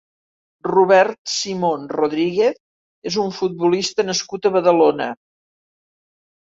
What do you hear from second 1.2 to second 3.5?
Simón Rodríguez és un